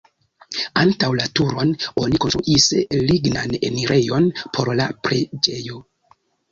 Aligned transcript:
Antaŭ 0.83 1.09
la 1.19 1.27
turon 1.39 1.75
oni 2.05 2.21
konstruis 2.25 2.67
lignan 3.13 3.57
enirejon 3.71 4.31
por 4.59 4.77
la 4.83 4.93
preĝejo. 5.07 5.83